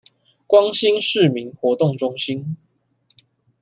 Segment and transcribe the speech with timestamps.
[0.47, 2.57] 光興市民活動中心